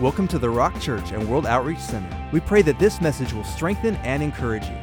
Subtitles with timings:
[0.00, 2.08] Welcome to the Rock Church and World Outreach Center.
[2.32, 4.76] We pray that this message will strengthen and encourage you.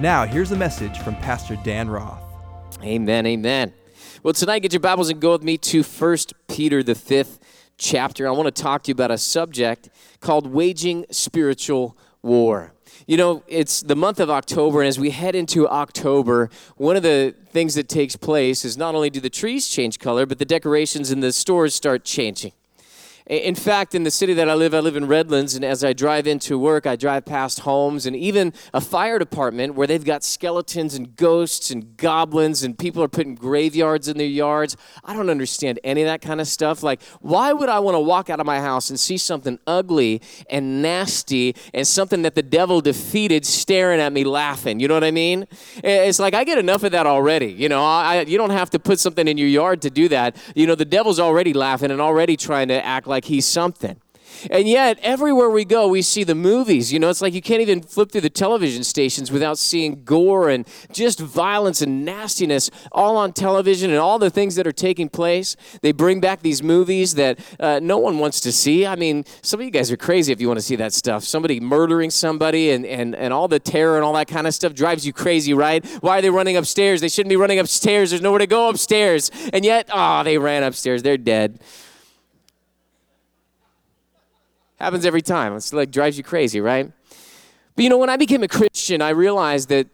[0.00, 2.20] Now, here's a message from Pastor Dan Roth.
[2.82, 3.72] Amen, amen.
[4.24, 6.16] Well, tonight, get your Bibles and go with me to 1
[6.48, 7.38] Peter, the fifth
[7.78, 8.26] chapter.
[8.26, 12.72] I want to talk to you about a subject called waging spiritual war.
[13.06, 17.04] You know, it's the month of October, and as we head into October, one of
[17.04, 20.44] the things that takes place is not only do the trees change color, but the
[20.44, 22.50] decorations in the stores start changing.
[23.26, 25.94] In fact, in the city that I live, I live in Redlands, and as I
[25.94, 30.22] drive into work, I drive past homes and even a fire department where they've got
[30.22, 34.76] skeletons and ghosts and goblins, and people are putting graveyards in their yards.
[35.02, 36.82] I don't understand any of that kind of stuff.
[36.82, 40.20] Like, why would I want to walk out of my house and see something ugly
[40.50, 44.80] and nasty and something that the devil defeated staring at me laughing?
[44.80, 45.46] You know what I mean?
[45.82, 47.52] It's like I get enough of that already.
[47.52, 50.36] You know, I, you don't have to put something in your yard to do that.
[50.54, 53.96] You know, the devil's already laughing and already trying to act like like he's something.
[54.50, 56.92] And yet, everywhere we go, we see the movies.
[56.92, 60.50] You know, it's like you can't even flip through the television stations without seeing gore
[60.50, 65.08] and just violence and nastiness all on television and all the things that are taking
[65.08, 65.56] place.
[65.82, 68.86] They bring back these movies that uh, no one wants to see.
[68.86, 71.24] I mean, some of you guys are crazy if you want to see that stuff.
[71.24, 74.74] Somebody murdering somebody and, and, and all the terror and all that kind of stuff
[74.74, 75.84] drives you crazy, right?
[76.00, 77.00] Why are they running upstairs?
[77.00, 78.10] They shouldn't be running upstairs.
[78.10, 79.30] There's nowhere to go upstairs.
[79.52, 81.02] And yet, oh, they ran upstairs.
[81.02, 81.60] They're dead.
[84.78, 85.56] Happens every time.
[85.56, 86.90] It's like drives you crazy, right?
[87.76, 89.86] But you know, when I became a Christian, I realized that,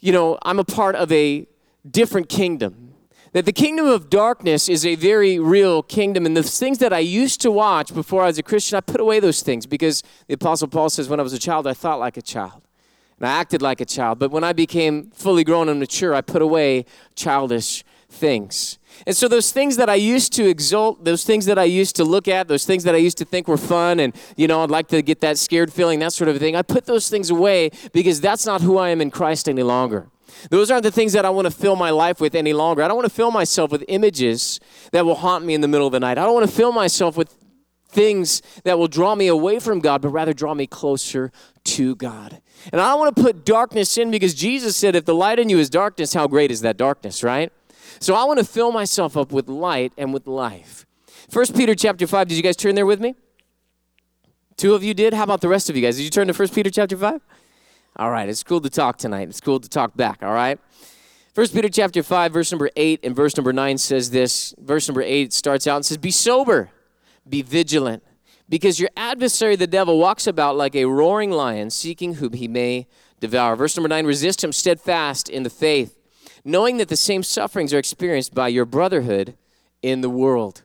[0.00, 1.46] you know, I'm a part of a
[1.88, 2.94] different kingdom.
[3.32, 6.24] That the kingdom of darkness is a very real kingdom.
[6.24, 9.00] And the things that I used to watch before I was a Christian, I put
[9.00, 11.98] away those things because the Apostle Paul says, when I was a child, I thought
[11.98, 12.62] like a child.
[13.18, 14.20] And I acted like a child.
[14.20, 16.84] But when I became fully grown and mature, I put away
[17.16, 18.78] childish things.
[19.06, 22.04] And so those things that I used to exult, those things that I used to
[22.04, 24.70] look at, those things that I used to think were fun and, you know, I'd
[24.70, 27.70] like to get that scared feeling, that sort of thing, I put those things away
[27.92, 30.08] because that's not who I am in Christ any longer.
[30.50, 32.82] Those aren't the things that I want to fill my life with any longer.
[32.82, 34.60] I don't want to fill myself with images
[34.92, 36.18] that will haunt me in the middle of the night.
[36.18, 37.34] I don't want to fill myself with
[37.88, 41.30] things that will draw me away from God, but rather draw me closer
[41.64, 42.40] to God.
[42.72, 45.48] And I don't want to put darkness in because Jesus said, if the light in
[45.48, 47.52] you is darkness, how great is that darkness, right?
[48.00, 50.86] So I want to fill myself up with light and with life.
[51.28, 53.14] First Peter chapter 5, did you guys turn there with me?
[54.56, 55.14] Two of you did?
[55.14, 55.96] How about the rest of you guys?
[55.96, 57.20] Did you turn to First Peter chapter 5?
[57.96, 59.28] All right, it's cool to talk tonight.
[59.28, 60.58] It's cool to talk back, all right?
[61.34, 64.54] First Peter chapter 5, verse number 8 and verse number 9 says this.
[64.58, 66.70] Verse number 8 starts out and says, Be sober,
[67.28, 68.04] be vigilant,
[68.48, 72.86] because your adversary, the devil, walks about like a roaring lion, seeking whom he may
[73.18, 73.56] devour.
[73.56, 75.98] Verse number 9, resist him steadfast in the faith
[76.44, 79.34] knowing that the same sufferings are experienced by your brotherhood
[79.82, 80.62] in the world.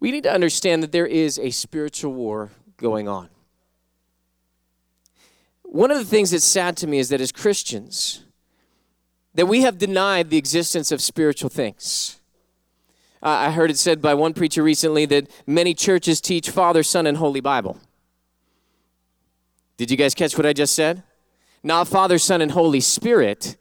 [0.00, 3.28] We need to understand that there is a spiritual war going on.
[5.62, 8.24] One of the things that's sad to me is that as Christians,
[9.34, 12.18] that we have denied the existence of spiritual things.
[13.22, 17.16] I heard it said by one preacher recently that many churches teach Father, Son, and
[17.16, 17.78] Holy Bible.
[19.76, 21.02] Did you guys catch what I just said?
[21.62, 23.56] Not Father, Son, and Holy Spirit,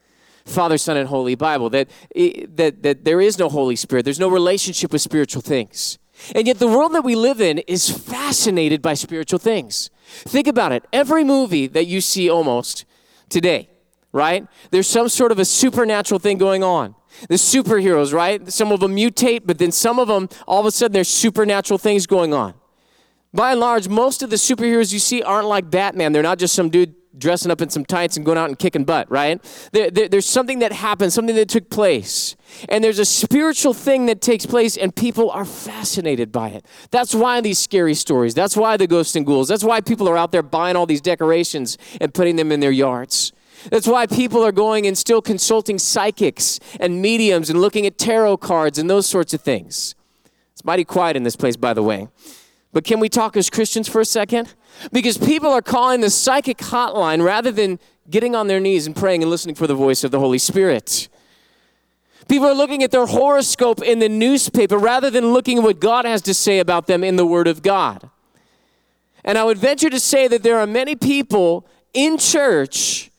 [0.46, 4.30] Father, Son, and Holy Bible, that, that, that there is no Holy Spirit, there's no
[4.30, 5.98] relationship with spiritual things.
[6.34, 9.90] And yet, the world that we live in is fascinated by spiritual things.
[10.06, 10.86] Think about it.
[10.94, 12.86] Every movie that you see almost
[13.28, 13.70] today,
[14.14, 14.48] right?
[14.72, 16.96] There's some sort of a supernatural thing going on.
[17.28, 18.50] The superheroes, right?
[18.52, 21.78] Some of them mutate, but then some of them, all of a sudden, there's supernatural
[21.78, 22.54] things going on.
[23.34, 26.14] By and large, most of the superheroes you see aren't like Batman.
[26.14, 28.84] They're not just some dude dressing up in some tights and going out and kicking
[28.84, 29.42] butt, right?
[29.72, 32.36] There, there, there's something that happened, something that took place.
[32.70, 36.66] And there's a spiritual thing that takes place, and people are fascinated by it.
[36.92, 40.18] That's why these scary stories, that's why the ghosts and ghouls, that's why people are
[40.18, 43.32] out there buying all these decorations and putting them in their yards.
[43.70, 48.38] That's why people are going and still consulting psychics and mediums and looking at tarot
[48.38, 49.96] cards and those sorts of things.
[50.54, 52.08] It's mighty quiet in this place, by the way.
[52.76, 54.54] But can we talk as Christians for a second?
[54.92, 57.80] Because people are calling the psychic hotline rather than
[58.10, 61.08] getting on their knees and praying and listening for the voice of the Holy Spirit.
[62.28, 66.04] People are looking at their horoscope in the newspaper rather than looking at what God
[66.04, 68.10] has to say about them in the Word of God.
[69.24, 73.10] And I would venture to say that there are many people in church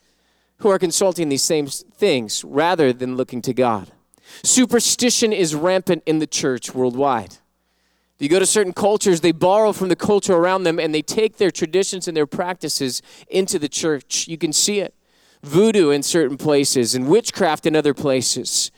[0.59, 3.91] who are consulting these same things rather than looking to God.
[4.45, 7.39] Superstition is rampant in the church worldwide.
[8.19, 11.37] You go to certain cultures, they borrow from the culture around them and they take
[11.37, 14.27] their traditions and their practices into the church.
[14.27, 14.95] You can see it.
[15.43, 18.71] Voodoo in certain places and witchcraft in other places.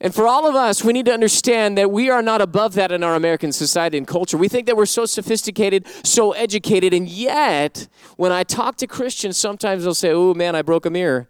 [0.00, 2.92] And for all of us, we need to understand that we are not above that
[2.92, 4.36] in our American society and culture.
[4.36, 9.36] We think that we're so sophisticated, so educated, and yet, when I talk to Christians,
[9.36, 11.28] sometimes they'll say, Oh man, I broke a mirror.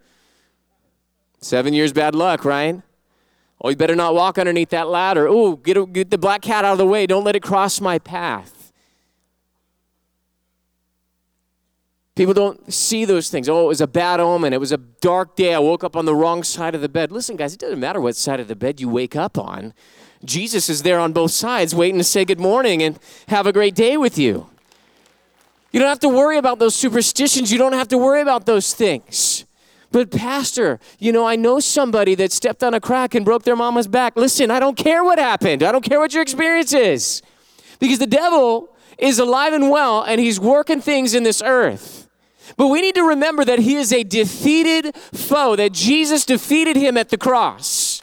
[1.41, 2.81] Seven years bad luck, right?
[3.65, 5.27] Oh, you better not walk underneath that ladder.
[5.27, 7.07] Oh, get, get the black cat out of the way.
[7.07, 8.73] Don't let it cross my path.
[12.15, 13.49] People don't see those things.
[13.49, 14.53] Oh, it was a bad omen.
[14.53, 15.55] It was a dark day.
[15.55, 17.11] I woke up on the wrong side of the bed.
[17.11, 19.73] Listen, guys, it doesn't matter what side of the bed you wake up on.
[20.23, 23.75] Jesus is there on both sides waiting to say good morning and have a great
[23.75, 24.47] day with you.
[25.73, 27.51] You don't have to worry about those superstitions.
[27.51, 29.47] You don't have to worry about those things.
[29.95, 33.55] But, Pastor, you know, I know somebody that stepped on a crack and broke their
[33.55, 34.17] mama's back.
[34.17, 35.63] Listen, I don't care what happened.
[35.63, 37.23] I don't care what your experience is.
[37.79, 42.09] Because the devil is alive and well and he's working things in this earth.
[42.57, 46.97] But we need to remember that he is a defeated foe, that Jesus defeated him
[46.97, 48.03] at the cross.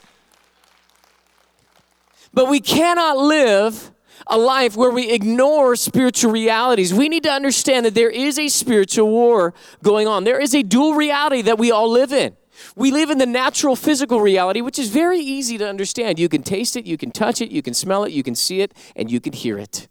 [2.32, 3.90] But we cannot live
[4.26, 6.94] a life where we ignore spiritual realities.
[6.94, 10.24] We need to understand that there is a spiritual war going on.
[10.24, 12.36] There is a dual reality that we all live in.
[12.76, 16.18] We live in the natural physical reality, which is very easy to understand.
[16.18, 18.60] You can taste it, you can touch it, you can smell it, you can see
[18.60, 19.88] it, and you can hear it.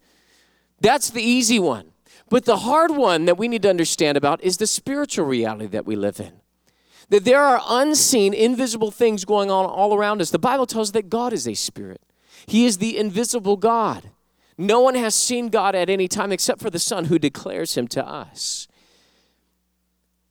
[0.80, 1.92] That's the easy one.
[2.28, 5.84] But the hard one that we need to understand about is the spiritual reality that
[5.84, 6.32] we live in.
[7.10, 10.30] That there are unseen, invisible things going on all around us.
[10.30, 12.00] The Bible tells us that God is a spirit,
[12.46, 14.10] He is the invisible God.
[14.62, 17.88] No one has seen God at any time except for the Son who declares Him
[17.88, 18.68] to us.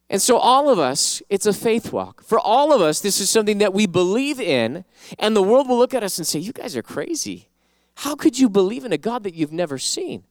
[0.09, 2.23] And so, all of us, it's a faith walk.
[2.23, 4.85] For all of us, this is something that we believe in,
[5.19, 7.49] and the world will look at us and say, You guys are crazy.
[7.95, 10.23] How could you believe in a God that you've never seen?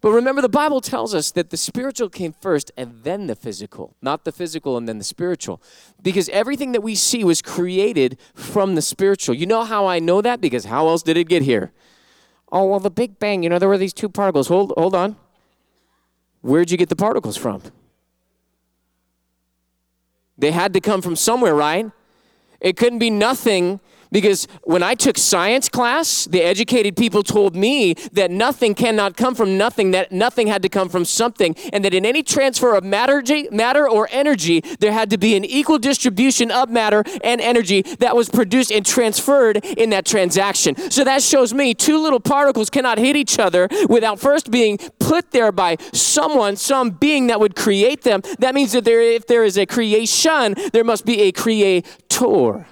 [0.00, 3.96] But remember, the Bible tells us that the spiritual came first and then the physical,
[4.00, 5.60] not the physical and then the spiritual.
[6.02, 9.34] Because everything that we see was created from the spiritual.
[9.34, 10.40] You know how I know that?
[10.40, 11.72] Because how else did it get here?
[12.52, 14.48] Oh, well, the Big Bang, you know, there were these two particles.
[14.48, 15.16] Hold, hold on.
[16.40, 17.62] Where'd you get the particles from?
[20.36, 21.90] They had to come from somewhere, right?
[22.60, 23.80] It couldn't be nothing
[24.10, 29.34] because when I took science class, the educated people told me that nothing cannot come
[29.34, 32.84] from nothing, that nothing had to come from something, and that in any transfer of
[32.84, 37.82] matter, matter or energy, there had to be an equal distribution of matter and energy
[37.98, 40.76] that was produced and transferred in that transaction.
[40.90, 45.30] So that shows me two little particles cannot hit each other without first being put
[45.30, 48.22] there by someone, some being that would create them.
[48.38, 52.66] That means that there, if there is a creation, there must be a creator.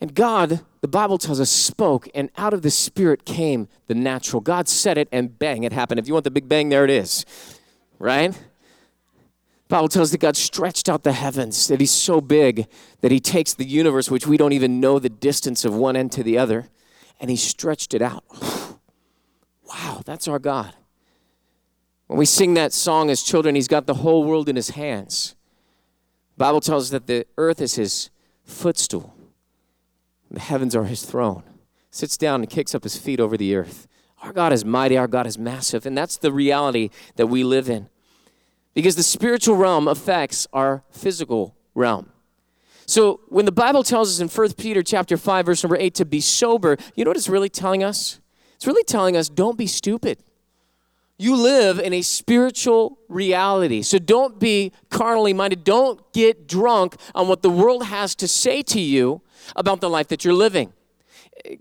[0.00, 4.40] And God, the Bible tells us, spoke, and out of the Spirit came the natural.
[4.40, 5.98] God said it, and bang, it happened.
[5.98, 7.24] If you want the big bang, there it is.
[7.98, 8.32] Right?
[8.32, 8.38] The
[9.68, 12.66] Bible tells us that God stretched out the heavens, that He's so big
[13.00, 16.12] that He takes the universe, which we don't even know the distance of one end
[16.12, 16.68] to the other,
[17.18, 18.22] and He stretched it out.
[19.62, 20.74] wow, that's our God.
[22.06, 25.34] When we sing that song as children, He's got the whole world in His hands.
[26.36, 28.10] The Bible tells us that the earth is His
[28.44, 29.15] footstool.
[30.30, 31.42] The heavens are his throne.
[31.90, 33.86] Sits down and kicks up his feet over the earth.
[34.22, 37.68] Our God is mighty, our God is massive, and that's the reality that we live
[37.68, 37.88] in.
[38.74, 42.10] Because the spiritual realm affects our physical realm.
[42.86, 46.04] So when the Bible tells us in 1 Peter chapter 5 verse number 8 to
[46.04, 48.20] be sober, you know what it's really telling us?
[48.54, 50.18] It's really telling us don't be stupid.
[51.18, 53.82] You live in a spiritual reality.
[53.82, 55.64] So don't be carnally minded.
[55.64, 59.22] Don't get drunk on what the world has to say to you
[59.54, 60.74] about the life that you're living.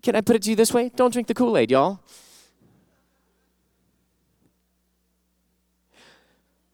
[0.01, 0.91] Can I put it to you this way?
[0.95, 1.99] Don't drink the Kool Aid, y'all.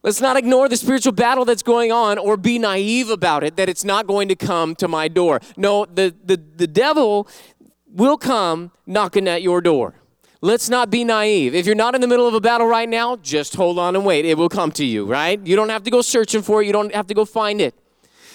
[0.02, 3.68] Let's not ignore the spiritual battle that's going on or be naive about it that
[3.68, 5.40] it's not going to come to my door.
[5.56, 7.28] No, the, the, the devil
[7.86, 9.94] will come knocking at your door.
[10.44, 11.54] Let's not be naive.
[11.54, 14.04] If you're not in the middle of a battle right now, just hold on and
[14.04, 14.24] wait.
[14.24, 15.38] It will come to you, right?
[15.46, 17.76] You don't have to go searching for it, you don't have to go find it.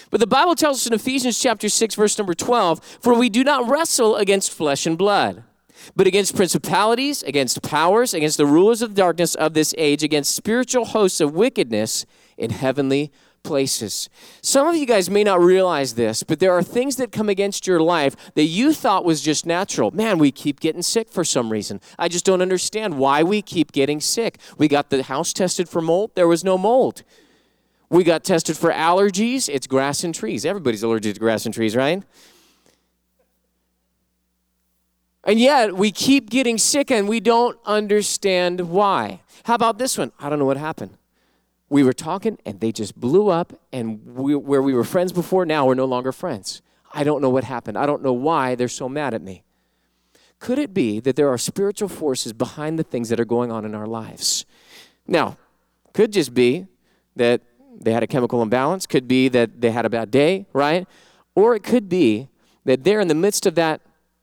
[0.09, 3.43] But the Bible tells us in Ephesians chapter 6 verse number 12, for we do
[3.43, 5.43] not wrestle against flesh and blood,
[5.97, 10.33] but against principalities, against powers, against the rulers of the darkness of this age, against
[10.33, 12.05] spiritual hosts of wickedness
[12.37, 13.11] in heavenly
[13.47, 14.09] places.
[14.41, 17.65] Some of you guys may not realize this, but there are things that come against
[17.65, 19.89] your life that you thought was just natural.
[19.91, 21.79] Man, we keep getting sick for some reason.
[21.97, 24.37] I just don't understand why we keep getting sick.
[24.57, 27.03] We got the house tested for mold, there was no mold.
[27.89, 29.47] We got tested for allergies.
[29.47, 30.45] It's grass and trees.
[30.45, 32.03] Everybody's allergic to grass and trees, right?
[35.23, 39.21] And yet we keep getting sick and we don't understand why.
[39.45, 40.11] How about this one?
[40.19, 40.97] I don't know what happened.
[41.69, 45.45] We were talking and they just blew up and we, where we were friends before
[45.45, 46.61] now we're no longer friends.
[46.93, 47.77] I don't know what happened.
[47.77, 49.43] I don't know why they're so mad at me.
[50.39, 53.65] Could it be that there are spiritual forces behind the things that are going on
[53.65, 54.45] in our lives?
[55.05, 55.37] Now
[55.93, 56.67] could just be
[57.15, 57.41] that
[57.79, 58.85] they had a chemical imbalance.
[58.85, 60.87] Could be that they had a bad day right?
[61.35, 62.29] Or it could be
[62.65, 63.81] that they're in the midst of that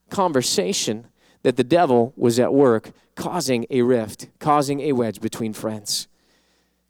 [0.09, 1.07] conversation
[1.43, 6.07] that the devil was at work causing a rift causing a wedge between friends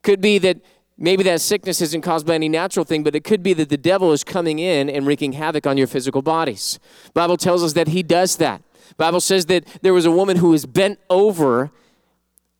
[0.06, 0.62] could be that
[0.98, 3.78] maybe that sickness isn't caused by any natural thing, but it could be that the
[3.78, 6.80] devil is coming in and wreaking havoc on your physical bodies.
[7.14, 8.62] Bible tells us that he does that.
[8.98, 11.72] Bible says that there was a woman who was bent over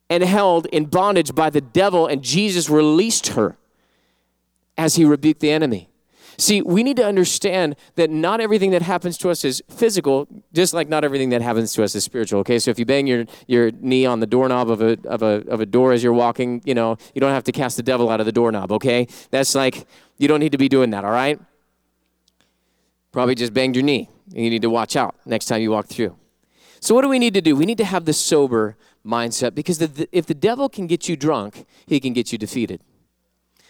[0.10, 3.58] and held in bondage by the devil, and Jesus released her
[4.78, 5.90] as he rebuked the enemy.
[6.38, 10.74] See, we need to understand that not everything that happens to us is physical, just
[10.74, 12.40] like not everything that happens to us is spiritual.
[12.42, 15.44] Okay, so if you bang your, your knee on the doorknob of a, of, a,
[15.48, 18.10] of a door as you're walking, you know, you don't have to cast the devil
[18.10, 19.08] out of the doorknob, okay?
[19.32, 19.86] That's like,
[20.18, 21.40] you don't need to be doing that, all right?
[23.12, 24.10] Probably just banged your knee.
[24.34, 26.18] And you need to watch out next time you walk through.
[26.80, 27.56] So, what do we need to do?
[27.56, 28.76] We need to have the sober
[29.06, 32.38] mindset because the, the, if the devil can get you drunk, he can get you
[32.38, 32.82] defeated.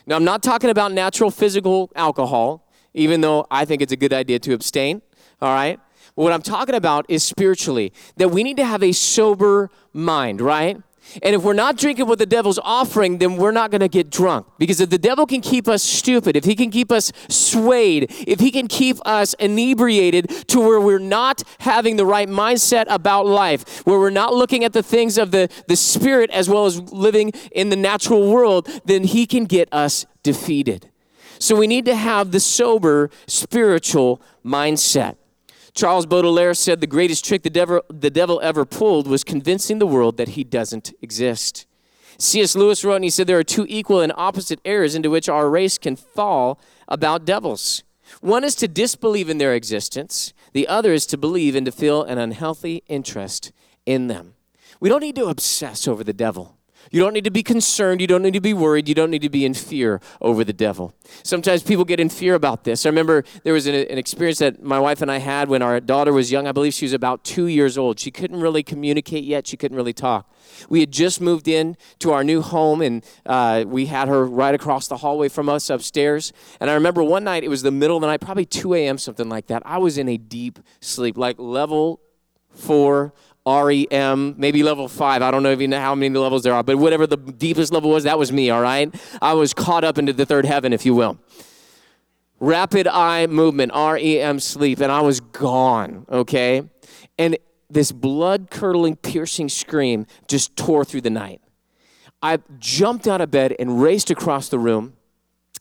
[0.07, 4.13] Now, I'm not talking about natural physical alcohol, even though I think it's a good
[4.13, 5.01] idea to abstain,
[5.41, 5.79] all right?
[6.13, 10.81] What I'm talking about is spiritually, that we need to have a sober mind, right?
[11.24, 14.09] And if we're not drinking what the devil's offering, then we're not going to get
[14.09, 14.47] drunk.
[14.57, 18.39] Because if the devil can keep us stupid, if he can keep us swayed, if
[18.39, 23.85] he can keep us inebriated to where we're not having the right mindset about life,
[23.85, 27.31] where we're not looking at the things of the, the spirit as well as living
[27.51, 30.89] in the natural world, then he can get us defeated.
[31.39, 35.17] So we need to have the sober spiritual mindset.
[35.75, 39.86] Charles Baudelaire said the greatest trick the devil, the devil ever pulled was convincing the
[39.86, 41.67] world that he doesn't exist.
[42.17, 42.55] C.S.
[42.55, 45.50] Lewis wrote, and he said, There are two equal and opposite errors into which our
[45.50, 47.84] race can fall about devils.
[48.22, 52.03] One is to disbelieve in their existence, the other is to believe and to feel
[52.03, 53.51] an unhealthy interest
[53.86, 54.36] in them.
[54.79, 56.54] We don't need to obsess over the devil.
[56.92, 58.01] You don't need to be concerned.
[58.01, 58.88] You don't need to be worried.
[58.88, 60.94] You don't need to be in fear over the devil.
[61.24, 62.86] Sometimes people get in fear about this.
[62.86, 65.80] I remember there was an, an, experience that my wife and I had when our
[65.80, 66.48] daughter was young.
[66.48, 68.00] I believe she was about two years old.
[68.00, 70.32] She couldn't really communicate yet, she couldn't really talk.
[70.70, 74.54] We had just moved in to our new home, and uh, we had her right
[74.54, 76.34] across the hallway from us upstairs.
[76.60, 78.98] And I remember one night, it was the middle of the night, probably 2 a.m.,
[78.98, 79.63] something like that.
[79.65, 82.01] I was in a deep sleep, like level
[82.56, 83.13] four
[83.47, 85.21] REM, maybe level five.
[85.21, 88.03] I don't know even how many levels there are, but whatever the deepest level was,
[88.03, 88.93] that was me, all right?
[89.21, 91.19] I was caught up into the third heaven, if you will.
[92.39, 96.63] Rapid eye movement, REM sleep, and I was gone, okay?
[97.17, 97.37] And
[97.69, 101.41] this blood curdling, piercing scream just tore through the night.
[102.21, 104.93] I jumped out of bed and raced across the room.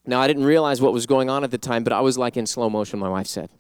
[0.07, 2.37] Now, I didn't realize what was going on at the time, but I was like
[2.37, 3.51] in slow motion, my wife said.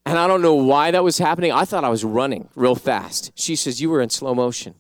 [0.10, 1.52] And I don't know why that was happening.
[1.52, 3.32] I thought I was running real fast.
[3.36, 4.74] She says, You were in slow motion.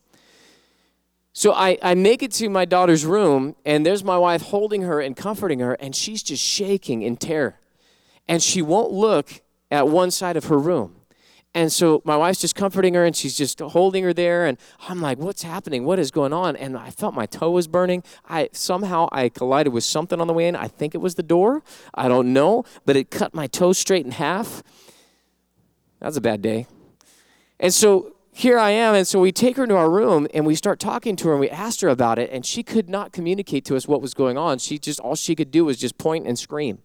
[1.34, 5.00] So I, I make it to my daughter's room, and there's my wife holding her
[5.00, 7.60] and comforting her, and she's just shaking in terror.
[8.28, 10.96] And she won't look at one side of her room.
[11.56, 14.46] And so my wife's just comforting her and she's just holding her there.
[14.46, 15.84] And I'm like, what's happening?
[15.84, 16.56] What is going on?
[16.56, 18.04] And I felt my toe was burning.
[18.28, 20.56] I somehow I collided with something on the way in.
[20.56, 21.64] I think it was the door.
[21.96, 24.62] I don't know, but it cut my toe straight in half.
[26.00, 26.68] That was a bad day.
[27.60, 28.94] And so here I am.
[28.94, 31.42] And so we take her to our room and we start talking to her and
[31.42, 32.30] we asked her about it.
[32.32, 34.60] And she could not communicate to us what was going on.
[34.60, 36.80] She just, all she could do was just point and scream.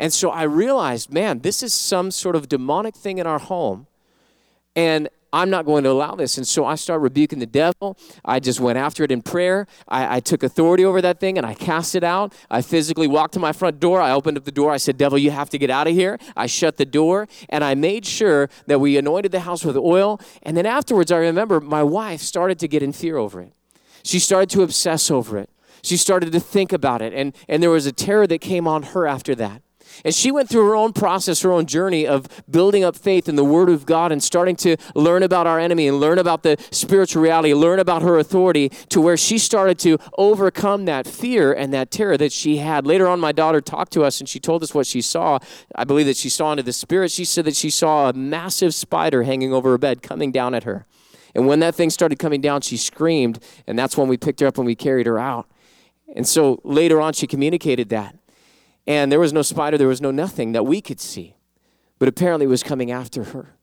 [0.00, 3.86] And so I realized, man, this is some sort of demonic thing in our home.
[4.74, 6.38] And I'm not going to allow this.
[6.38, 7.98] And so I started rebuking the devil.
[8.24, 9.66] I just went after it in prayer.
[9.86, 12.32] I, I, took authority over that thing and I cast it out.
[12.50, 14.00] I physically walked to my front door.
[14.00, 14.72] I opened up the door.
[14.72, 16.18] I said, Devil, you have to get out of here.
[16.34, 20.18] I shut the door and I made sure that we anointed the house with oil.
[20.42, 23.52] And then afterwards, I remember my wife started to get in fear over it.
[24.02, 25.50] She started to obsess over it.
[25.82, 27.12] She started to think about it.
[27.12, 29.60] And, and there was a terror that came on her after that.
[30.04, 33.36] And she went through her own process, her own journey of building up faith in
[33.36, 36.56] the Word of God and starting to learn about our enemy and learn about the
[36.70, 41.72] spiritual reality, learn about her authority to where she started to overcome that fear and
[41.72, 42.86] that terror that she had.
[42.86, 45.38] Later on, my daughter talked to us and she told us what she saw.
[45.74, 47.10] I believe that she saw into the spirit.
[47.10, 50.64] She said that she saw a massive spider hanging over her bed coming down at
[50.64, 50.86] her.
[51.34, 54.46] And when that thing started coming down, she screamed, and that's when we picked her
[54.46, 55.48] up and we carried her out.
[56.14, 58.16] And so later on, she communicated that.
[58.86, 61.36] And there was no spider, there was no nothing that we could see.
[62.00, 63.54] but apparently it was coming after her.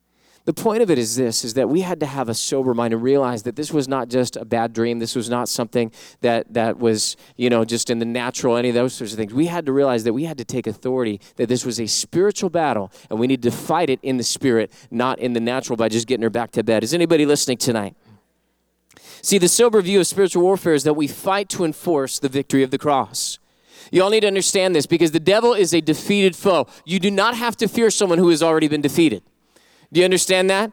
[0.45, 2.93] The point of it is this is that we had to have a sober mind
[2.93, 4.99] and realize that this was not just a bad dream.
[4.99, 8.75] This was not something that that was, you know, just in the natural, any of
[8.75, 9.33] those sorts of things.
[9.33, 12.49] We had to realize that we had to take authority, that this was a spiritual
[12.49, 15.89] battle, and we need to fight it in the spirit, not in the natural by
[15.89, 16.81] just getting her back to bed.
[16.81, 17.95] Is anybody listening tonight?
[19.21, 22.63] See, the sober view of spiritual warfare is that we fight to enforce the victory
[22.63, 23.39] of the cross.
[23.91, 26.67] You all need to understand this because the devil is a defeated foe.
[26.85, 29.23] You do not have to fear someone who has already been defeated.
[29.91, 30.71] Do you understand that?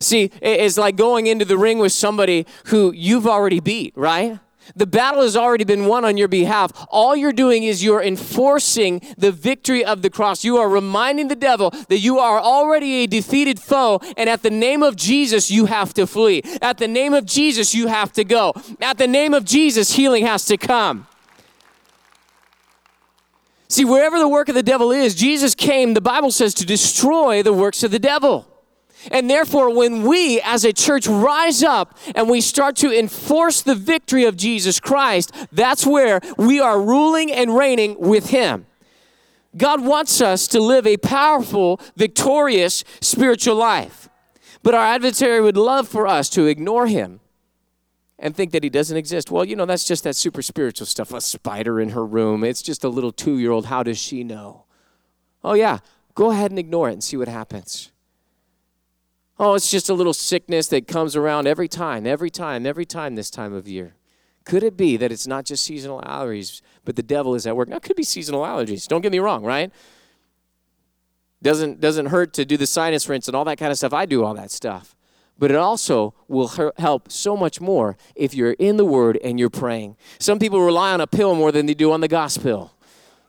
[0.00, 4.38] See, it's like going into the ring with somebody who you've already beat, right?
[4.76, 6.70] The battle has already been won on your behalf.
[6.88, 10.44] All you're doing is you're enforcing the victory of the cross.
[10.44, 14.50] You are reminding the devil that you are already a defeated foe, and at the
[14.50, 16.42] name of Jesus, you have to flee.
[16.60, 18.54] At the name of Jesus, you have to go.
[18.80, 21.06] At the name of Jesus, healing has to come.
[23.72, 27.42] See, wherever the work of the devil is, Jesus came, the Bible says, to destroy
[27.42, 28.46] the works of the devil.
[29.10, 33.74] And therefore, when we as a church rise up and we start to enforce the
[33.74, 38.66] victory of Jesus Christ, that's where we are ruling and reigning with Him.
[39.56, 44.10] God wants us to live a powerful, victorious spiritual life.
[44.62, 47.21] But our adversary would love for us to ignore Him
[48.22, 49.32] and think that he doesn't exist.
[49.32, 51.12] Well, you know, that's just that super spiritual stuff.
[51.12, 52.44] A spider in her room.
[52.44, 53.66] It's just a little two year old.
[53.66, 54.64] How does she know?
[55.42, 55.80] Oh, yeah.
[56.14, 57.90] Go ahead and ignore it and see what happens.
[59.40, 63.16] Oh, it's just a little sickness that comes around every time, every time, every time
[63.16, 63.96] this time of year.
[64.44, 67.68] Could it be that it's not just seasonal allergies, but the devil is at work?
[67.68, 68.86] Now, it could be seasonal allergies.
[68.86, 69.72] Don't get me wrong, right?
[71.42, 73.92] Doesn't, doesn't hurt to do the sinus rinse and all that kind of stuff.
[73.92, 74.94] I do all that stuff
[75.42, 76.46] but it also will
[76.78, 79.96] help so much more if you're in the Word and you're praying.
[80.20, 82.72] Some people rely on a pill more than they do on the gospel.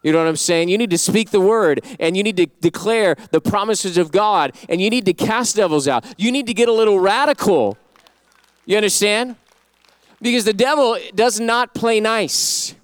[0.04, 0.70] You know what I'm saying?
[0.70, 4.56] You need to speak the word and you need to declare the promises of God
[4.70, 6.06] and you need to cast devils out.
[6.16, 7.80] You need to get a little radical.
[8.68, 9.36] You understand?
[10.22, 12.76] Because the devil does not play nice,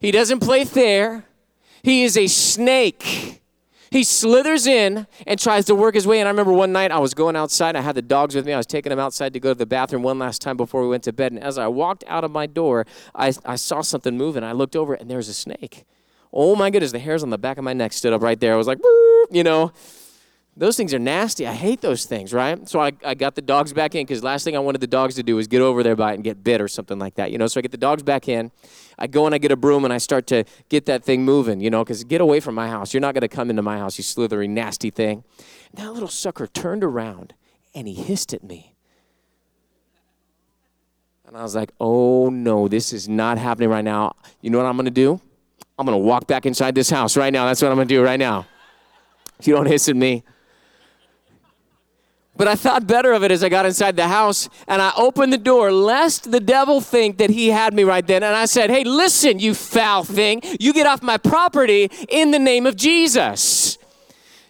[0.00, 1.24] he doesn't play fair.
[1.84, 3.40] He is a snake.
[3.94, 6.26] He slithers in and tries to work his way in.
[6.26, 7.76] I remember one night I was going outside.
[7.76, 8.52] I had the dogs with me.
[8.52, 10.88] I was taking them outside to go to the bathroom one last time before we
[10.88, 11.30] went to bed.
[11.30, 14.42] And as I walked out of my door, I, I saw something moving.
[14.42, 15.84] I looked over and there was a snake.
[16.32, 18.52] Oh my goodness, the hairs on the back of my neck stood up right there.
[18.54, 18.80] I was like,
[19.30, 19.70] you know.
[20.56, 21.48] Those things are nasty.
[21.48, 22.68] I hate those things, right?
[22.68, 25.16] So I, I got the dogs back in because last thing I wanted the dogs
[25.16, 27.32] to do was get over there by it and get bit or something like that,
[27.32, 27.48] you know?
[27.48, 28.52] So I get the dogs back in.
[28.96, 31.60] I go and I get a broom and I start to get that thing moving,
[31.60, 32.94] you know, because get away from my house.
[32.94, 35.24] You're not going to come into my house, you slithery, nasty thing.
[35.74, 37.34] That little sucker turned around
[37.74, 38.76] and he hissed at me.
[41.26, 44.14] And I was like, oh no, this is not happening right now.
[44.40, 45.20] You know what I'm going to do?
[45.76, 47.44] I'm going to walk back inside this house right now.
[47.46, 48.46] That's what I'm going to do right now.
[49.40, 50.22] If you don't hiss at me,
[52.36, 55.32] but I thought better of it as I got inside the house and I opened
[55.32, 58.22] the door, lest the devil think that he had me right then.
[58.22, 60.40] And I said, Hey, listen, you foul thing.
[60.58, 63.78] You get off my property in the name of Jesus.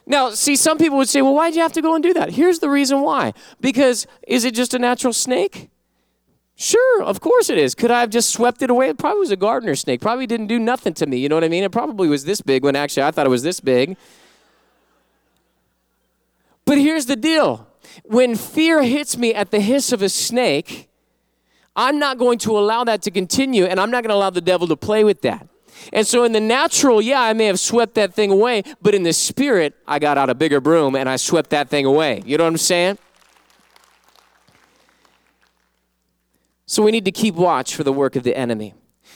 [0.06, 2.30] Now, see, some people would say, Well, why'd you have to go and do that?
[2.30, 3.34] Here's the reason why.
[3.60, 5.68] Because is it just a natural snake?
[6.56, 7.74] Sure, of course it is.
[7.74, 8.88] Could I have just swept it away?
[8.88, 10.00] It probably was a gardener snake.
[10.00, 11.18] Probably didn't do nothing to me.
[11.18, 11.64] You know what I mean?
[11.64, 13.96] It probably was this big when actually I thought it was this big.
[16.64, 17.66] But here's the deal
[18.04, 20.88] when fear hits me at the hiss of a snake,
[21.76, 24.40] I'm not going to allow that to continue, and I'm not going to allow the
[24.40, 25.48] devil to play with that.
[25.92, 29.02] And so, in the natural, yeah, I may have swept that thing away, but in
[29.02, 32.22] the spirit, I got out a bigger broom and I swept that thing away.
[32.24, 32.98] You know what I'm saying?
[36.66, 38.74] So, we need to keep watch for the work of the enemy.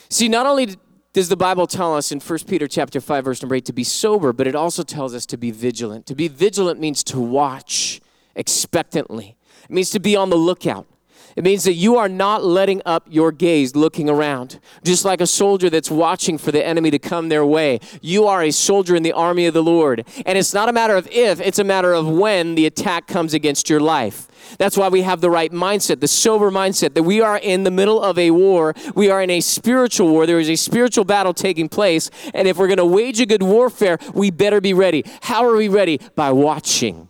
[0.09, 0.75] See, not only
[1.13, 3.83] does the Bible tell us in 1 Peter chapter 5 verse number 8 to be
[3.83, 6.05] sober, but it also tells us to be vigilant.
[6.07, 8.01] To be vigilant means to watch
[8.35, 9.35] expectantly.
[9.63, 10.87] It means to be on the lookout.
[11.35, 14.59] It means that you are not letting up your gaze looking around.
[14.83, 17.79] Just like a soldier that's watching for the enemy to come their way.
[18.01, 20.05] You are a soldier in the army of the Lord.
[20.25, 23.33] And it's not a matter of if, it's a matter of when the attack comes
[23.33, 24.27] against your life.
[24.57, 27.71] That's why we have the right mindset, the sober mindset, that we are in the
[27.71, 28.73] middle of a war.
[28.95, 30.25] We are in a spiritual war.
[30.25, 32.09] There is a spiritual battle taking place.
[32.33, 35.03] And if we're going to wage a good warfare, we better be ready.
[35.21, 35.99] How are we ready?
[36.15, 37.09] By watching.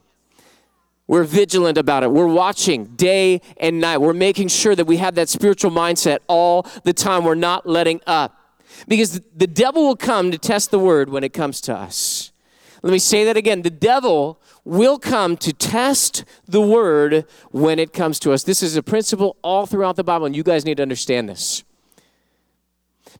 [1.10, 2.12] We're vigilant about it.
[2.12, 3.98] We're watching day and night.
[3.98, 7.24] We're making sure that we have that spiritual mindset all the time.
[7.24, 8.54] We're not letting up.
[8.88, 12.32] Because the devil will come to test the word when it comes to us.
[12.84, 13.63] Let me say that again.
[13.63, 18.43] The devil will come to test the word when it comes to us.
[18.43, 21.63] This is a principle all throughout the Bible, and you guys need to understand this.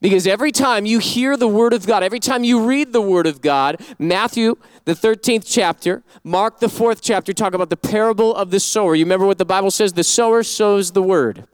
[0.01, 3.27] Because every time you hear the Word of God, every time you read the Word
[3.27, 8.49] of God, Matthew, the 13th chapter, Mark, the 4th chapter, talk about the parable of
[8.49, 8.95] the sower.
[8.95, 9.93] You remember what the Bible says?
[9.93, 11.45] The sower sows the Word,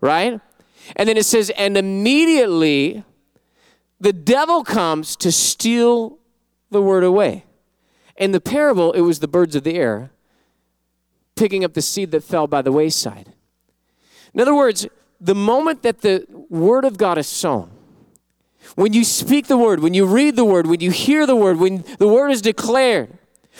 [0.00, 0.40] right?
[0.96, 3.04] And then it says, and immediately
[4.00, 6.18] the devil comes to steal
[6.70, 7.44] the Word away.
[8.16, 10.10] In the parable, it was the birds of the air
[11.36, 13.32] picking up the seed that fell by the wayside.
[14.32, 14.86] In other words,
[15.20, 17.70] the moment that the Word of God is sown,
[18.74, 21.58] when you speak the word, when you read the word, when you hear the word,
[21.58, 23.18] when the word is declared,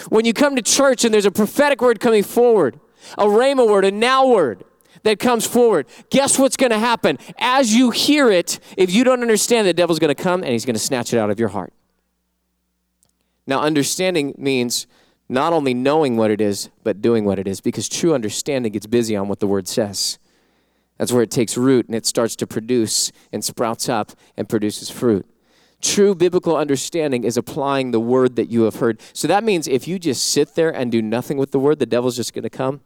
[0.08, 2.80] when you come to church and there's a prophetic word coming forward,
[3.18, 4.64] a rhema word, a now word
[5.02, 7.18] that comes forward, guess what's going to happen?
[7.38, 10.64] As you hear it, if you don't understand, the devil's going to come and he's
[10.64, 11.72] going to snatch it out of your heart.
[13.46, 14.86] Now, understanding means
[15.28, 18.86] not only knowing what it is, but doing what it is, because true understanding gets
[18.86, 20.18] busy on what the word says.
[20.98, 24.90] That's where it takes root and it starts to produce and sprouts up and produces
[24.90, 25.26] fruit.
[25.80, 29.00] True biblical understanding is applying the word that you have heard.
[29.12, 31.87] So that means if you just sit there and do nothing with the word, the
[31.87, 32.80] devil's just going to come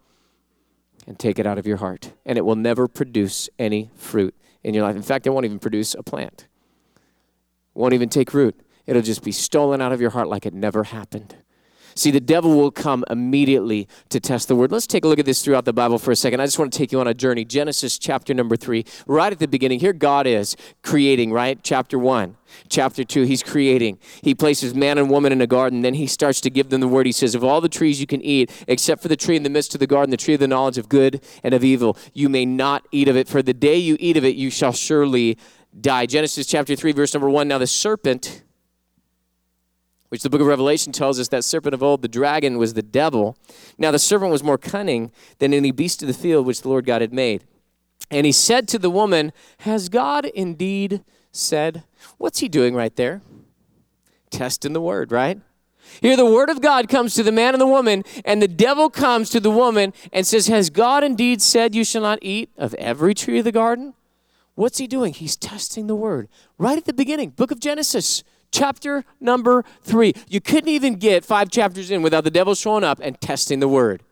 [1.06, 2.12] and take it out of your heart.
[2.26, 4.96] And it will never produce any fruit in your life.
[4.96, 6.48] In fact, it won't even produce a plant,
[7.74, 8.60] it won't even take root.
[8.86, 11.36] It'll just be stolen out of your heart like it never happened.
[11.98, 14.70] See, the devil will come immediately to test the word.
[14.70, 16.38] Let's take a look at this throughout the Bible for a second.
[16.38, 17.44] I just want to take you on a journey.
[17.44, 19.80] Genesis chapter number three, right at the beginning.
[19.80, 21.58] Here God is creating, right?
[21.64, 22.36] Chapter one.
[22.68, 23.98] Chapter two, he's creating.
[24.22, 25.82] He places man and woman in a garden.
[25.82, 27.04] Then he starts to give them the word.
[27.04, 29.50] He says, Of all the trees you can eat, except for the tree in the
[29.50, 32.28] midst of the garden, the tree of the knowledge of good and of evil, you
[32.28, 33.26] may not eat of it.
[33.26, 35.36] For the day you eat of it, you shall surely
[35.80, 36.06] die.
[36.06, 37.48] Genesis chapter 3, verse number 1.
[37.48, 38.44] Now the serpent
[40.08, 42.82] which the book of Revelation tells us that serpent of old, the dragon, was the
[42.82, 43.36] devil.
[43.76, 46.86] Now the serpent was more cunning than any beast of the field which the Lord
[46.86, 47.44] God had made.
[48.10, 51.84] And he said to the woman, Has God indeed said?
[52.16, 53.20] What's he doing right there?
[54.30, 55.40] Testing the word, right?
[56.00, 58.90] Here, the word of God comes to the man and the woman, and the devil
[58.90, 62.74] comes to the woman and says, Has God indeed said you shall not eat of
[62.74, 63.94] every tree of the garden?
[64.54, 65.14] What's he doing?
[65.14, 68.22] He's testing the word right at the beginning, book of Genesis.
[68.50, 70.14] Chapter number three.
[70.28, 73.68] You couldn't even get five chapters in without the devil showing up and testing the
[73.68, 74.02] word.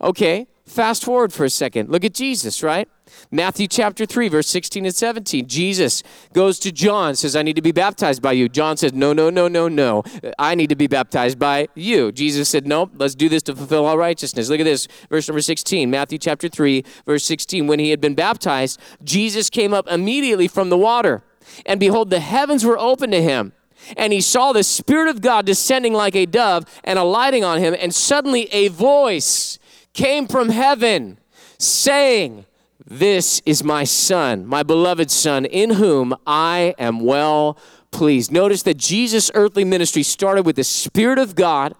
[0.00, 1.88] Okay, fast forward for a second.
[1.88, 2.88] Look at Jesus, right?
[3.30, 5.46] Matthew chapter 3, verse 16 and 17.
[5.46, 8.48] Jesus goes to John, says, I need to be baptized by you.
[8.48, 10.02] John says, No, no, no, no, no.
[10.38, 12.12] I need to be baptized by you.
[12.12, 14.48] Jesus said, No, let's do this to fulfill all righteousness.
[14.48, 15.90] Look at this, verse number 16.
[15.90, 17.66] Matthew chapter 3, verse 16.
[17.66, 21.22] When he had been baptized, Jesus came up immediately from the water.
[21.64, 23.52] And behold, the heavens were opened to him.
[23.96, 27.74] And he saw the Spirit of God descending like a dove and alighting on him.
[27.78, 29.58] And suddenly a voice
[29.92, 31.18] came from heaven
[31.58, 32.46] saying,
[32.84, 37.58] This is my Son, my beloved Son, in whom I am well
[37.90, 38.32] pleased.
[38.32, 41.74] Notice that Jesus' earthly ministry started with the Spirit of God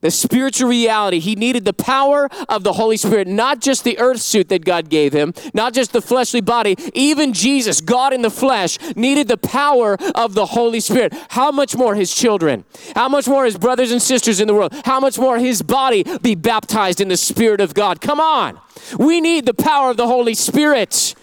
[0.00, 1.18] the spiritual reality.
[1.18, 4.88] He needed the power of the Holy Spirit, not just the earth suit that God
[4.88, 6.76] gave him, not just the fleshly body.
[6.94, 11.14] Even Jesus, God in the flesh, needed the power of the Holy Spirit.
[11.30, 12.64] How much more his children?
[12.94, 14.72] How much more his brothers and sisters in the world?
[14.84, 18.00] How much more his body be baptized in the Spirit of God?
[18.00, 18.60] Come on.
[18.98, 21.14] We need the power of the Holy Spirit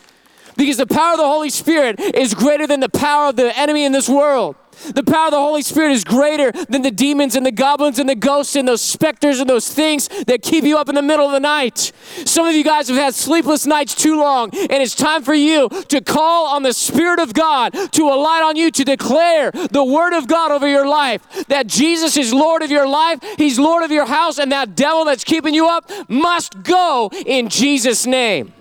[0.58, 3.86] because the power of the Holy Spirit is greater than the power of the enemy
[3.86, 4.56] in this world.
[4.94, 8.08] The power of the Holy Spirit is greater than the demons and the goblins and
[8.08, 11.26] the ghosts and those specters and those things that keep you up in the middle
[11.26, 11.92] of the night.
[12.26, 15.70] Some of you guys have had sleepless nights too long, and it's time for you
[15.70, 20.14] to call on the Spirit of God to alight on you to declare the Word
[20.14, 23.92] of God over your life that Jesus is Lord of your life, He's Lord of
[23.92, 28.55] your house, and that devil that's keeping you up must go in Jesus' name.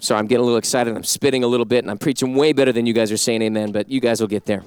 [0.00, 0.96] Sorry, I'm getting a little excited.
[0.96, 3.42] I'm spitting a little bit, and I'm preaching way better than you guys are saying
[3.42, 4.64] amen, but you guys will get there.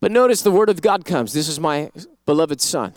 [0.00, 1.32] But notice the word of God comes.
[1.32, 1.90] This is my
[2.26, 2.92] beloved Son,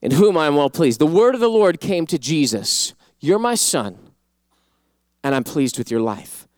[0.00, 0.98] in whom I am well pleased.
[0.98, 3.98] The word of the Lord came to Jesus You're my Son,
[5.22, 6.48] and I'm pleased with your life.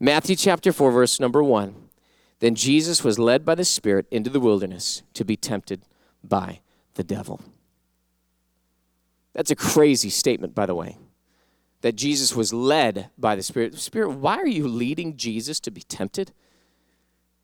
[0.00, 1.74] Matthew chapter 4, verse number 1.
[2.40, 5.82] Then Jesus was led by the Spirit into the wilderness to be tempted
[6.22, 6.60] by
[6.94, 7.40] the devil.
[9.34, 10.96] That's a crazy statement, by the way
[11.84, 13.78] that Jesus was led by the Spirit.
[13.78, 16.32] Spirit, why are you leading Jesus to be tempted?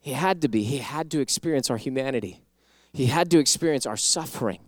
[0.00, 0.62] He had to be.
[0.62, 2.40] He had to experience our humanity.
[2.90, 4.60] He had to experience our suffering.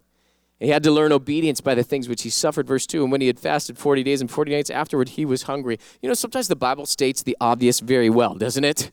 [0.60, 2.66] He had to learn obedience by the things which he suffered.
[2.66, 5.44] Verse 2 And when he had fasted 40 days and 40 nights afterward, he was
[5.44, 5.78] hungry.
[6.02, 8.90] You know, sometimes the Bible states the obvious very well, doesn't it?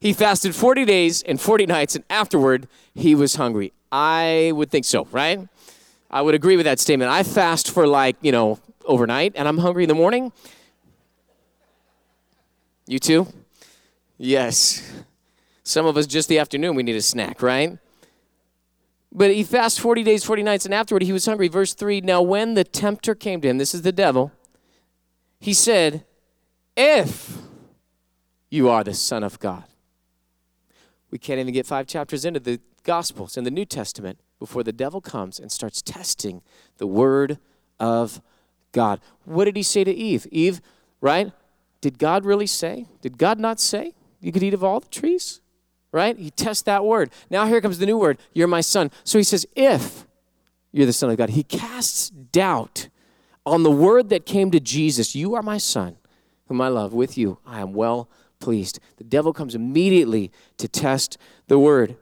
[0.00, 3.72] He fasted 40 days and 40 nights, and afterward, he was hungry.
[3.92, 5.48] I would think so, right?
[6.10, 7.12] I would agree with that statement.
[7.12, 10.32] I fast for like, you know, overnight and I'm hungry in the morning.
[12.86, 13.26] You too?
[14.18, 15.04] Yes.
[15.64, 17.78] Some of us just the afternoon we need a snack, right?
[19.12, 21.48] But he fasted 40 days, 40 nights, and afterward he was hungry.
[21.48, 24.30] Verse 3 Now, when the tempter came to him, this is the devil,
[25.40, 26.04] he said,
[26.76, 27.38] If
[28.50, 29.64] you are the Son of God.
[31.10, 34.72] We can't even get five chapters into the Gospels in the New Testament before the
[34.72, 36.42] devil comes and starts testing
[36.78, 37.38] the Word
[37.80, 38.20] of
[38.76, 39.00] God.
[39.24, 40.26] What did he say to Eve?
[40.30, 40.60] Eve,
[41.00, 41.32] right?
[41.80, 42.86] Did God really say?
[43.00, 45.40] Did God not say you could eat of all the trees?
[45.92, 46.14] Right?
[46.18, 47.10] He tests that word.
[47.30, 48.18] Now here comes the new word.
[48.34, 48.90] You're my son.
[49.02, 50.06] So he says, if
[50.72, 52.88] you're the son of God, he casts doubt
[53.46, 55.16] on the word that came to Jesus.
[55.16, 55.96] You are my son,
[56.48, 56.92] whom I love.
[56.92, 58.10] With you, I am well
[58.40, 58.78] pleased.
[58.98, 61.96] The devil comes immediately to test the word.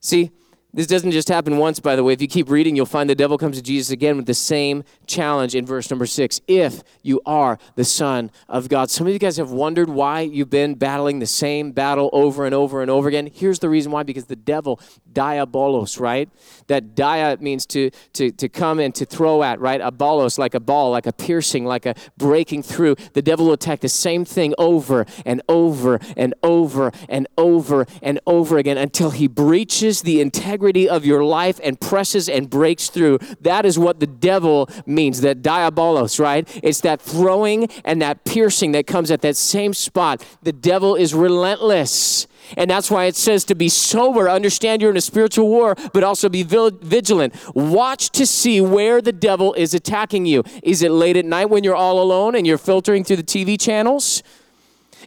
[0.00, 0.32] See,
[0.76, 2.12] this doesn't just happen once, by the way.
[2.12, 4.84] If you keep reading, you'll find the devil comes to Jesus again with the same
[5.06, 8.90] challenge in verse number six if you are the Son of God.
[8.90, 12.54] Some of you guys have wondered why you've been battling the same battle over and
[12.54, 13.30] over and over again.
[13.32, 14.78] Here's the reason why because the devil,
[15.10, 16.28] diabolos, right?
[16.66, 19.80] That dia means to, to, to come and to throw at, right?
[19.80, 22.96] A bolos, like a ball, like a piercing, like a breaking through.
[23.14, 28.20] The devil will attack the same thing over and over and over and over and
[28.26, 32.88] over again until he breaches the integrity integrity of your life and presses and breaks
[32.88, 33.18] through.
[33.40, 36.48] That is what the devil means, that diabolos, right?
[36.62, 40.24] It's that throwing and that piercing that comes at that same spot.
[40.42, 42.26] The devil is relentless.
[42.56, 46.04] And that's why it says to be sober, understand you're in a spiritual war, but
[46.04, 47.34] also be vigilant.
[47.54, 50.42] Watch to see where the devil is attacking you.
[50.62, 53.60] Is it late at night when you're all alone and you're filtering through the TV
[53.60, 54.22] channels?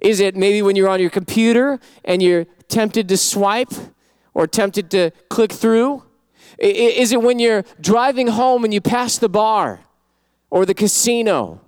[0.01, 3.73] Is it maybe when you're on your computer and you're tempted to swipe?
[4.39, 6.01] Or tempted to click through?
[6.57, 9.81] Is it when you're driving home and you pass the bar
[10.49, 11.59] or the casino?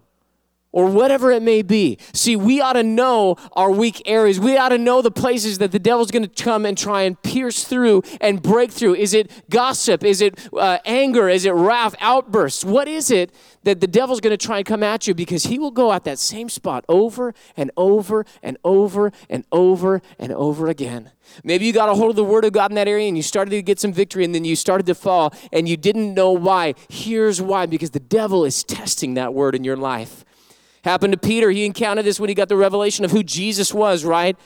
[0.71, 1.97] Or whatever it may be.
[2.13, 4.39] See, we ought to know our weak areas.
[4.39, 7.21] We ought to know the places that the devil's going to come and try and
[7.21, 8.95] pierce through and break through.
[8.95, 10.03] Is it gossip?
[10.03, 11.27] Is it uh, anger?
[11.29, 12.63] Is it wrath, outbursts?
[12.63, 15.13] What is it that the devil's going to try and come at you?
[15.13, 20.01] Because he will go at that same spot over and over and over and over
[20.17, 21.11] and over again.
[21.43, 23.23] Maybe you got a hold of the word of God in that area and you
[23.23, 26.31] started to get some victory and then you started to fall and you didn't know
[26.31, 26.75] why.
[26.89, 30.25] Here's why because the devil is testing that word in your life.
[30.83, 31.51] Happened to Peter.
[31.51, 34.37] He encountered this when he got the revelation of who Jesus was, right?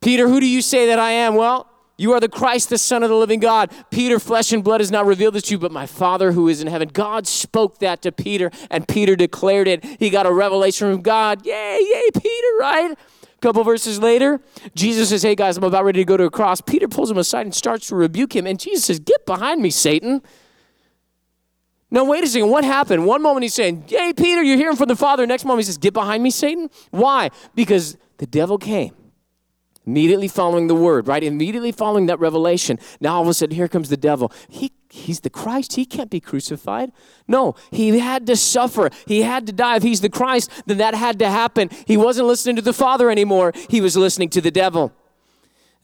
[0.00, 1.34] Peter, who do you say that I am?
[1.34, 3.70] Well, you are the Christ, the Son of the living God.
[3.90, 6.62] Peter, flesh and blood has not revealed this to you, but my Father who is
[6.62, 6.88] in heaven.
[6.88, 9.84] God spoke that to Peter, and Peter declared it.
[9.84, 11.44] He got a revelation from God.
[11.44, 12.92] Yay, yay, Peter, right?
[12.92, 14.40] A couple verses later,
[14.74, 16.62] Jesus says, Hey guys, I'm about ready to go to a cross.
[16.62, 19.68] Peter pulls him aside and starts to rebuke him, and Jesus says, Get behind me,
[19.68, 20.22] Satan.
[21.90, 22.50] No, wait a second.
[22.50, 23.04] What happened?
[23.06, 25.26] One moment he's saying, Hey, Peter, you're hearing from the Father.
[25.26, 26.70] Next moment he says, Get behind me, Satan.
[26.90, 27.30] Why?
[27.54, 28.94] Because the devil came
[29.90, 31.22] immediately following the word, right?
[31.22, 32.78] Immediately following that revelation.
[33.00, 34.32] Now all of a sudden, here comes the devil.
[34.48, 35.74] He, he's the Christ.
[35.74, 36.92] He can't be crucified.
[37.26, 38.90] No, he had to suffer.
[39.06, 39.76] He had to die.
[39.76, 41.70] If he's the Christ, then that had to happen.
[41.86, 43.52] He wasn't listening to the Father anymore.
[43.68, 44.92] He was listening to the devil.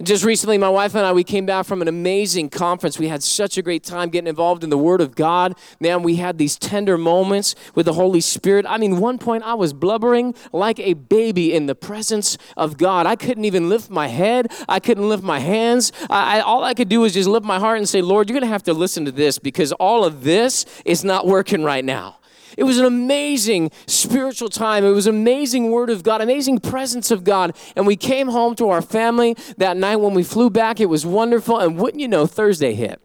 [0.03, 2.99] Just recently, my wife and I, we came back from an amazing conference.
[2.99, 5.57] We had such a great time getting involved in the Word of God.
[5.81, 8.67] Man, we had these tender moments with the Holy Spirit.
[8.69, 13.07] I mean, one point I was blubbering like a baby in the presence of God.
[13.07, 14.53] I couldn't even lift my head.
[14.69, 15.93] I couldn't lift my hands.
[16.11, 18.35] I, I, all I could do was just lift my heart and say, Lord, you're
[18.35, 21.85] going to have to listen to this because all of this is not working right
[21.85, 22.19] now.
[22.57, 24.85] It was an amazing spiritual time.
[24.85, 27.55] It was amazing word of God, amazing presence of God.
[27.77, 30.81] And we came home to our family that night when we flew back.
[30.81, 31.59] It was wonderful.
[31.59, 33.01] And wouldn't you know, Thursday hit.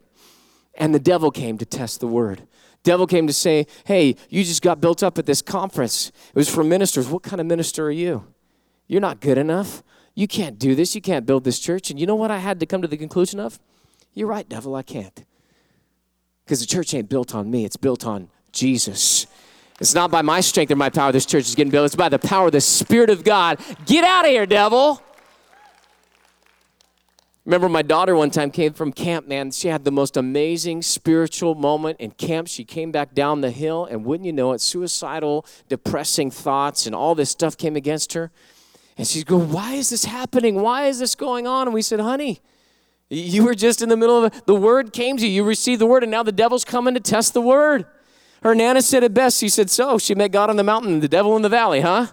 [0.74, 2.46] And the devil came to test the word.
[2.82, 6.08] Devil came to say, "Hey, you just got built up at this conference.
[6.08, 7.08] It was for ministers.
[7.08, 8.24] What kind of minister are you?
[8.88, 9.82] You're not good enough.
[10.14, 10.94] You can't do this.
[10.94, 12.96] You can't build this church." And you know what I had to come to the
[12.96, 13.60] conclusion of?
[14.14, 15.24] You're right, devil, I can't.
[16.44, 19.26] Because the church ain't built on me, it's built on Jesus.
[19.82, 21.86] It's not by my strength or my power this church is getting built.
[21.86, 23.58] It's by the power of the Spirit of God.
[23.84, 25.02] Get out of here, devil.
[27.44, 29.50] Remember, my daughter one time came from camp, man.
[29.50, 32.46] She had the most amazing spiritual moment in camp.
[32.46, 36.94] She came back down the hill, and wouldn't you know it, suicidal, depressing thoughts and
[36.94, 38.30] all this stuff came against her.
[38.96, 40.60] And she's going, Why is this happening?
[40.60, 41.66] Why is this going on?
[41.66, 42.40] And we said, Honey,
[43.10, 44.46] you were just in the middle of it.
[44.46, 45.32] The word came to you.
[45.32, 47.84] You received the word, and now the devil's coming to test the word.
[48.42, 49.38] Her Nana said it best.
[49.38, 51.80] She said, So she met God on the mountain and the devil in the valley,
[51.80, 52.08] huh?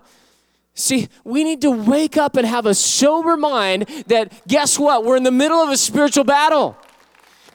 [0.76, 5.04] See, we need to wake up and have a sober mind that guess what?
[5.04, 6.78] We're in the middle of a spiritual battle.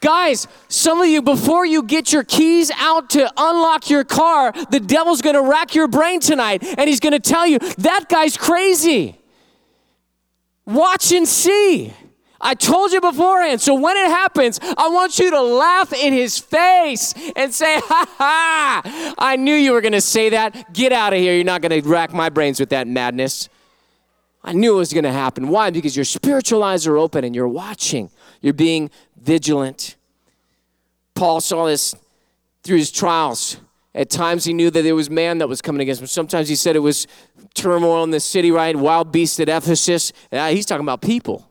[0.01, 4.79] Guys, some of you, before you get your keys out to unlock your car, the
[4.79, 9.19] devil's gonna rack your brain tonight and he's gonna tell you, that guy's crazy.
[10.67, 11.95] Watch and see.
[12.45, 13.61] I told you beforehand.
[13.61, 18.07] So when it happens, I want you to laugh in his face and say, ha
[18.19, 20.73] ha, I knew you were going to say that.
[20.73, 21.35] Get out of here.
[21.35, 23.49] You're not going to rack my brains with that madness.
[24.45, 25.49] I knew it was going to happen.
[25.49, 25.71] Why?
[25.71, 28.11] Because your spiritual eyes are open and you're watching,
[28.43, 29.97] you're being vigilant.
[31.15, 31.95] Paul saw this
[32.63, 33.57] through his trials.
[33.95, 36.09] At times he knew that there was man that was coming against him.
[36.09, 37.07] Sometimes he said it was
[37.55, 38.77] turmoil in the city, right?
[38.77, 40.13] Wild beasts at Ephesus.
[40.31, 41.49] He's talking about people.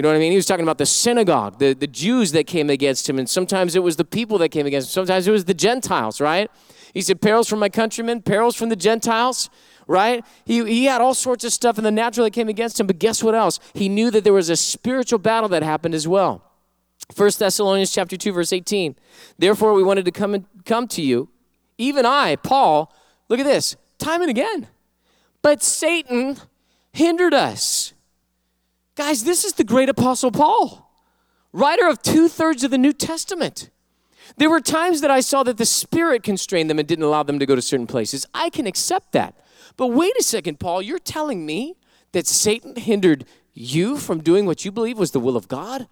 [0.00, 0.32] You know what I mean?
[0.32, 3.76] He was talking about the synagogue, the, the Jews that came against him, and sometimes
[3.76, 4.92] it was the people that came against him.
[4.92, 6.50] Sometimes it was the Gentiles, right?
[6.94, 9.50] He said, Perils from my countrymen, perils from the Gentiles,
[9.86, 10.24] right?
[10.46, 12.98] He, he had all sorts of stuff in the natural that came against him, but
[12.98, 13.60] guess what else?
[13.74, 16.50] He knew that there was a spiritual battle that happened as well.
[17.14, 18.96] 1 Thessalonians chapter 2, verse 18.
[19.36, 21.28] Therefore, we wanted to come, and, come to you,
[21.76, 22.90] even I, Paul,
[23.28, 24.68] look at this, time and again.
[25.42, 26.38] But Satan
[26.90, 27.92] hindered us.
[28.96, 30.90] Guys, this is the great apostle Paul,
[31.52, 33.70] writer of two thirds of the New Testament.
[34.36, 37.38] There were times that I saw that the Spirit constrained them and didn't allow them
[37.38, 38.26] to go to certain places.
[38.34, 39.36] I can accept that.
[39.76, 41.76] But wait a second, Paul, you're telling me
[42.12, 45.88] that Satan hindered you from doing what you believe was the will of God?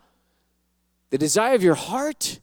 [1.11, 2.41] The desire of your heart?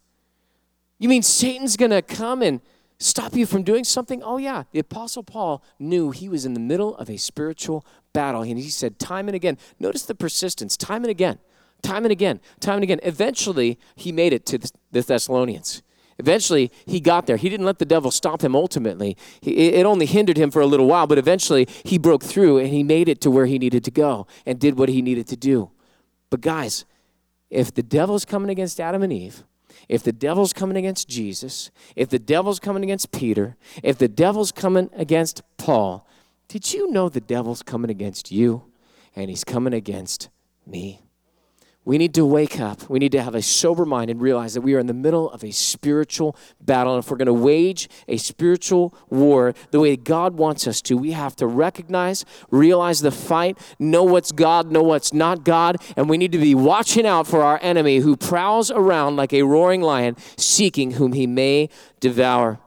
[0.97, 2.61] You mean Satan's gonna come and
[2.97, 4.23] stop you from doing something?
[4.23, 4.63] Oh, yeah.
[4.71, 8.41] The Apostle Paul knew he was in the middle of a spiritual battle.
[8.41, 11.39] And he said, time and again, notice the persistence, time and again,
[11.81, 12.99] time and again, time and again.
[13.03, 14.57] Eventually, he made it to
[14.91, 15.81] the Thessalonians.
[16.17, 17.35] Eventually, he got there.
[17.35, 19.17] He didn't let the devil stop him ultimately.
[19.41, 22.83] It only hindered him for a little while, but eventually he broke through and he
[22.83, 25.71] made it to where he needed to go and did what he needed to do.
[26.29, 26.85] But, guys,
[27.49, 29.43] if the devil's coming against Adam and Eve,
[29.87, 34.51] if the devil's coming against Jesus, if the devil's coming against Peter, if the devil's
[34.51, 36.07] coming against Paul,
[36.47, 38.63] did you know the devil's coming against you
[39.15, 40.29] and he's coming against
[40.65, 41.04] me?
[41.85, 42.89] We need to wake up.
[42.89, 45.29] We need to have a sober mind and realize that we are in the middle
[45.29, 46.95] of a spiritual battle.
[46.95, 50.97] And if we're going to wage a spiritual war the way God wants us to,
[50.97, 55.77] we have to recognize, realize the fight, know what's God, know what's not God.
[55.95, 59.43] And we need to be watching out for our enemy who prowls around like a
[59.43, 61.69] roaring lion, seeking whom he may
[61.99, 62.59] devour.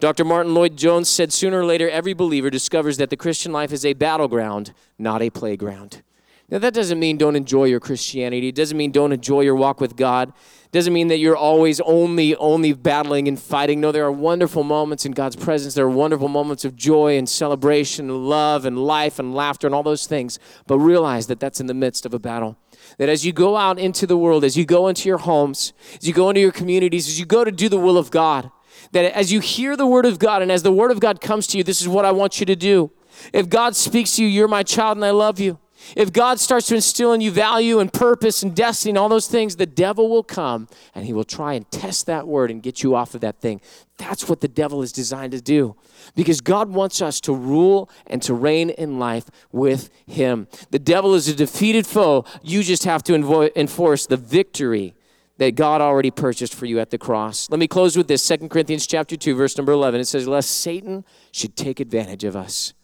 [0.00, 0.24] Dr.
[0.24, 3.92] Martyn Lloyd-Jones said sooner or later, every believer discovers that the Christian life is a
[3.92, 6.02] battleground, not a playground.
[6.50, 8.48] Now, that doesn't mean don't enjoy your Christianity.
[8.48, 10.28] It doesn't mean don't enjoy your walk with God.
[10.28, 13.80] It doesn't mean that you're always only, only battling and fighting.
[13.80, 15.72] No, there are wonderful moments in God's presence.
[15.72, 19.74] There are wonderful moments of joy and celebration and love and life and laughter and
[19.74, 20.38] all those things.
[20.66, 22.58] But realize that that's in the midst of a battle.
[22.98, 26.06] That as you go out into the world, as you go into your homes, as
[26.06, 28.50] you go into your communities, as you go to do the will of God,
[28.92, 31.46] that as you hear the word of God and as the word of God comes
[31.48, 32.90] to you, this is what I want you to do.
[33.32, 35.58] If God speaks to you, you're my child and I love you.
[35.96, 39.28] If God starts to instill in you value and purpose and destiny and all those
[39.28, 42.82] things, the devil will come and he will try and test that word and get
[42.82, 43.60] you off of that thing.
[43.96, 45.76] That's what the devil is designed to do
[46.16, 50.48] because God wants us to rule and to reign in life with him.
[50.70, 52.24] The devil is a defeated foe.
[52.42, 54.94] You just have to invo- enforce the victory
[55.38, 57.48] that God already purchased for you at the cross.
[57.50, 60.00] Let me close with this 2 Corinthians chapter 2 verse number 11.
[60.00, 62.74] It says lest Satan should take advantage of us.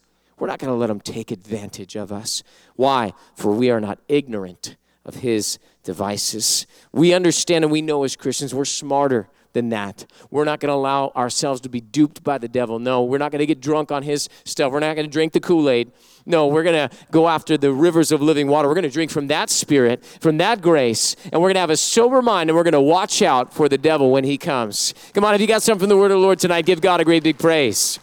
[0.40, 2.42] We're not going to let him take advantage of us.
[2.74, 3.12] Why?
[3.36, 6.66] For we are not ignorant of his devices.
[6.92, 10.06] We understand and we know as Christians we're smarter than that.
[10.30, 12.78] We're not going to allow ourselves to be duped by the devil.
[12.78, 14.72] No, we're not going to get drunk on his stuff.
[14.72, 15.92] We're not going to drink the Kool Aid.
[16.24, 18.68] No, we're going to go after the rivers of living water.
[18.68, 21.70] We're going to drink from that spirit, from that grace, and we're going to have
[21.70, 24.94] a sober mind and we're going to watch out for the devil when he comes.
[25.12, 27.00] Come on, if you got something from the word of the Lord tonight, give God
[27.00, 27.98] a great big praise.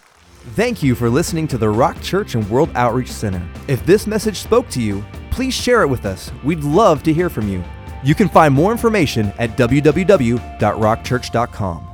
[0.55, 3.45] Thank you for listening to the Rock Church and World Outreach Center.
[3.67, 6.31] If this message spoke to you, please share it with us.
[6.43, 7.63] We'd love to hear from you.
[8.03, 11.88] You can find more information at www.rockchurch.com.